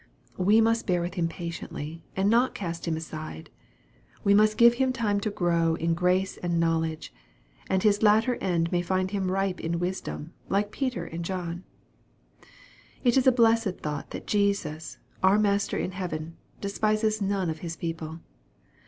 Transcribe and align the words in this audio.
We 0.39 0.61
must 0.61 0.87
bear 0.87 0.99
with 0.99 1.13
him 1.13 1.27
patiently, 1.27 2.01
and 2.15 2.27
not 2.27 2.55
cast 2.55 2.87
him 2.87 2.97
aside. 2.97 3.51
We 4.23 4.33
must 4.33 4.57
give 4.57 4.73
him 4.81 4.91
time 4.91 5.19
to 5.19 5.29
grow 5.29 5.75
in 5.75 5.93
grace 5.93 6.37
and 6.37 6.59
knowledge, 6.59 7.13
and 7.69 7.83
his 7.83 8.01
latter 8.01 8.33
end 8.37 8.71
may 8.71 8.81
find 8.81 9.11
him 9.11 9.29
ripe 9.29 9.59
in 9.59 9.77
wisdom, 9.77 10.33
like 10.49 10.71
Peter 10.71 11.05
and 11.05 11.23
John. 11.23 11.65
It 13.03 13.15
is 13.15 13.27
a 13.27 13.31
blessed 13.31 13.77
thought 13.81 14.09
that 14.09 14.25
Jesus, 14.25 14.97
our 15.21 15.37
Master 15.37 15.77
in 15.77 15.91
heaven, 15.91 16.35
despises 16.61 17.21
none 17.21 17.51
of 17.51 17.59
His 17.59 17.75
people. 17.75 18.21